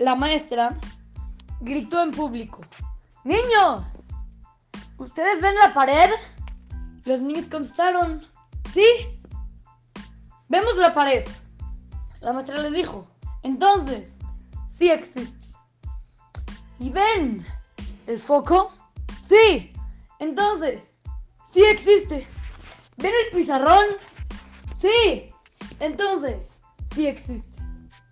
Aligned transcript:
la 0.00 0.14
maestra 0.14 0.78
gritó 1.60 2.02
en 2.02 2.10
público, 2.10 2.62
Niños, 3.22 4.08
¿ustedes 4.96 5.42
ven 5.42 5.54
la 5.62 5.74
pared? 5.74 6.08
Los 7.04 7.20
niños 7.20 7.46
contestaron, 7.50 8.26
sí, 8.72 8.86
vemos 10.48 10.76
la 10.78 10.94
pared. 10.94 11.22
La 12.22 12.32
maestra 12.32 12.58
les 12.62 12.72
dijo, 12.72 13.06
entonces, 13.42 14.16
sí 14.70 14.90
existe. 14.90 15.54
¿Y 16.78 16.88
ven 16.88 17.44
el 18.06 18.18
foco? 18.18 18.72
Sí, 19.22 19.70
entonces, 20.18 21.00
sí 21.46 21.62
existe. 21.64 22.26
¿Ven 22.96 23.12
el 23.26 23.36
pizarrón? 23.36 23.84
Sí, 24.74 25.30
entonces, 25.78 26.60
sí 26.90 27.06
existe. 27.06 27.62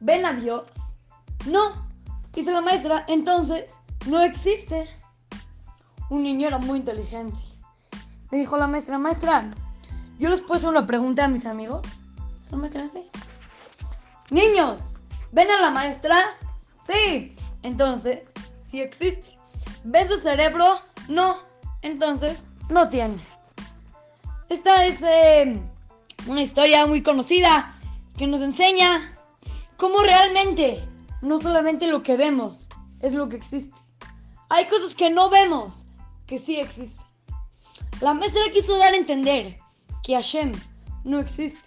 ¿Ven 0.00 0.26
a 0.26 0.34
Dios? 0.34 0.97
No, 1.46 1.88
dice 2.32 2.52
la 2.52 2.60
maestra, 2.60 3.04
entonces, 3.08 3.74
no 4.06 4.20
existe. 4.20 4.86
Un 6.10 6.22
niño 6.22 6.48
era 6.48 6.58
muy 6.58 6.78
inteligente. 6.78 7.38
Le 8.30 8.38
dijo 8.38 8.56
la 8.56 8.66
maestra, 8.66 8.98
maestra, 8.98 9.50
¿yo 10.18 10.30
les 10.30 10.40
puedo 10.40 10.54
hacer 10.54 10.68
una 10.68 10.86
pregunta 10.86 11.24
a 11.24 11.28
mis 11.28 11.46
amigos? 11.46 11.86
¿Son 12.42 12.60
maestra 12.60 12.84
así? 12.84 13.10
Niños, 14.30 14.80
¿ven 15.32 15.50
a 15.50 15.60
la 15.60 15.70
maestra? 15.70 16.16
Sí, 16.86 17.36
entonces, 17.62 18.32
sí 18.62 18.80
existe. 18.80 19.38
¿Ven 19.84 20.08
su 20.08 20.18
cerebro? 20.18 20.80
No, 21.08 21.36
entonces, 21.82 22.48
no 22.70 22.88
tiene. 22.88 23.22
Esta 24.48 24.84
es 24.86 25.02
eh, 25.02 25.60
una 26.26 26.42
historia 26.42 26.86
muy 26.86 27.02
conocida 27.02 27.74
que 28.16 28.26
nos 28.26 28.40
enseña 28.40 29.16
cómo 29.76 30.00
realmente 30.00 30.86
no 31.20 31.38
solamente 31.40 31.86
lo 31.86 32.02
que 32.02 32.16
vemos 32.16 32.66
es 33.00 33.12
lo 33.12 33.28
que 33.28 33.36
existe. 33.36 33.76
Hay 34.50 34.66
cosas 34.66 34.94
que 34.94 35.10
no 35.10 35.30
vemos 35.30 35.84
que 36.26 36.38
sí 36.38 36.56
existen. 36.58 37.06
La 38.00 38.14
maestra 38.14 38.42
quiso 38.52 38.76
dar 38.78 38.92
a 38.92 38.96
entender 38.96 39.58
que 40.02 40.14
Hashem 40.14 40.52
no 41.04 41.18
existe. 41.18 41.60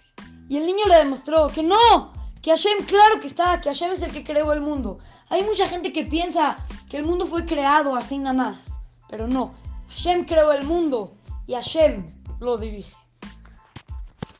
Y 0.48 0.56
el 0.58 0.66
niño 0.66 0.86
le 0.88 0.96
demostró 0.96 1.48
que 1.48 1.62
no, 1.62 2.12
que 2.40 2.50
Hashem 2.50 2.84
claro 2.86 3.20
que 3.20 3.26
está, 3.26 3.60
que 3.60 3.68
Hashem 3.68 3.92
es 3.92 4.02
el 4.02 4.12
que 4.12 4.24
creó 4.24 4.52
el 4.52 4.60
mundo. 4.60 4.98
Hay 5.30 5.42
mucha 5.44 5.68
gente 5.68 5.92
que 5.92 6.04
piensa 6.04 6.58
que 6.90 6.98
el 6.98 7.04
mundo 7.04 7.26
fue 7.26 7.46
creado 7.46 7.94
así 7.94 8.18
nada 8.18 8.34
más. 8.34 8.80
Pero 9.08 9.28
no, 9.28 9.54
Hashem 9.88 10.24
creó 10.24 10.52
el 10.52 10.64
mundo 10.64 11.16
y 11.46 11.54
Hashem 11.54 12.12
lo 12.40 12.58
dirige. 12.58 12.94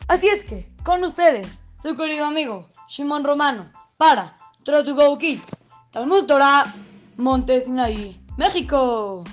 Así 0.08 0.26
es 0.28 0.44
que, 0.44 0.70
con 0.82 1.02
ustedes, 1.04 1.62
su 1.80 1.96
querido 1.96 2.26
amigo 2.26 2.68
Shimon 2.88 3.24
Romano, 3.24 3.72
para 3.96 4.36
Try 4.64 4.82
to 4.84 4.94
Go 4.94 5.16
Kids, 5.16 5.64
Talmud 5.90 6.28
Torah, 6.28 6.72
México. 8.38 9.24